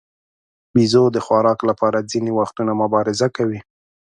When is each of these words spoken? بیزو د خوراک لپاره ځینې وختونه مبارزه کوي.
بیزو 0.73 1.03
د 1.15 1.17
خوراک 1.25 1.59
لپاره 1.69 2.07
ځینې 2.11 2.31
وختونه 2.39 2.71
مبارزه 2.81 3.27
کوي. 3.37 3.59